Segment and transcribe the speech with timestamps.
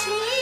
[0.00, 0.39] watch me.